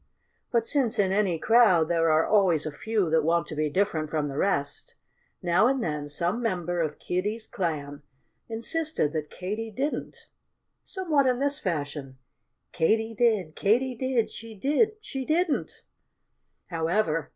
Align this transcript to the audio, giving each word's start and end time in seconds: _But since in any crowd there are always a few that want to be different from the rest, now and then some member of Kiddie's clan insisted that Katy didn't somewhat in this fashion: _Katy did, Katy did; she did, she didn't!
_But 0.51 0.65
since 0.65 0.97
in 0.97 1.11
any 1.11 1.37
crowd 1.37 1.87
there 1.87 2.09
are 2.09 2.25
always 2.25 2.65
a 2.65 2.71
few 2.71 3.07
that 3.11 3.21
want 3.23 3.45
to 3.49 3.55
be 3.55 3.69
different 3.69 4.09
from 4.09 4.29
the 4.29 4.35
rest, 4.39 4.95
now 5.43 5.67
and 5.67 5.83
then 5.83 6.09
some 6.09 6.41
member 6.41 6.81
of 6.81 6.97
Kiddie's 6.97 7.45
clan 7.45 8.01
insisted 8.49 9.13
that 9.13 9.29
Katy 9.29 9.69
didn't 9.69 10.27
somewhat 10.83 11.27
in 11.27 11.37
this 11.37 11.59
fashion: 11.59 12.17
_Katy 12.73 13.15
did, 13.15 13.55
Katy 13.55 13.93
did; 13.93 14.31
she 14.31 14.55
did, 14.57 14.93
she 15.01 15.23
didn't! 15.23 15.83